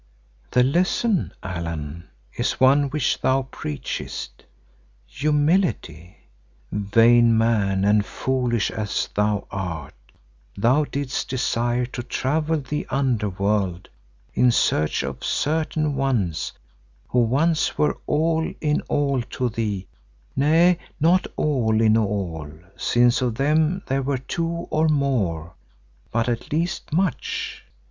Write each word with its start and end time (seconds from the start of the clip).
"The 0.49 0.63
Lesson, 0.63 1.31
Allan, 1.43 2.09
is 2.35 2.53
one 2.59 2.85
which 2.89 3.21
thou 3.21 3.43
preachest—humility. 3.51 6.17
Vain 6.71 7.37
man 7.37 7.85
and 7.85 8.03
foolish 8.03 8.71
as 8.71 9.09
thou 9.13 9.45
art, 9.51 9.93
thou 10.57 10.85
didst 10.85 11.29
desire 11.29 11.85
to 11.85 12.01
travel 12.01 12.57
the 12.61 12.87
Underworld 12.89 13.89
in 14.33 14.49
search 14.49 15.03
of 15.03 15.23
certain 15.23 15.93
ones 15.93 16.53
who 17.09 17.19
once 17.19 17.77
were 17.77 17.95
all 18.07 18.51
in 18.59 18.81
all 18.89 19.21
to 19.21 19.49
thee—nay, 19.49 20.79
not 20.99 21.27
all 21.35 21.79
in 21.79 21.95
all 21.95 22.51
since 22.75 23.21
of 23.21 23.35
them 23.35 23.83
there 23.85 24.01
were 24.01 24.17
two 24.17 24.65
or 24.71 24.87
more—but 24.89 26.27
at 26.27 26.51
least 26.51 26.91
much. 26.91 27.63